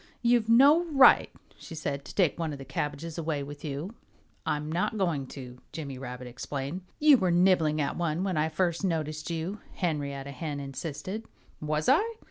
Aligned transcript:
"You've 0.23 0.49
no 0.49 0.83
right," 0.85 1.29
she 1.59 1.75
said, 1.75 2.03
"to 2.05 2.15
take 2.15 2.39
one 2.39 2.51
of 2.53 2.57
the 2.57 2.65
cabbages 2.65 3.19
away 3.19 3.43
with 3.43 3.63
you." 3.63 3.93
"I'm 4.47 4.71
not 4.71 4.97
going 4.97 5.27
to," 5.27 5.59
Jimmy 5.71 5.99
Rabbit 5.99 6.25
explained. 6.25 6.81
"You 6.97 7.17
were 7.19 7.29
nibbling 7.29 7.79
at 7.79 7.97
one 7.97 8.23
when 8.23 8.35
I 8.35 8.49
first 8.49 8.83
noticed 8.83 9.29
you," 9.29 9.59
Henrietta 9.75 10.31
Hen 10.31 10.59
insisted. 10.59 11.27
"Was 11.61 11.87
I?" 11.87 12.15